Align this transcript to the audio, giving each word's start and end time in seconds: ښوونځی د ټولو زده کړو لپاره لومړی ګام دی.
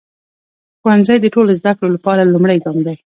ښوونځی 0.81 1.17
د 1.21 1.25
ټولو 1.33 1.51
زده 1.59 1.71
کړو 1.77 1.89
لپاره 1.95 2.29
لومړی 2.33 2.57
ګام 2.63 2.77
دی. 2.87 2.95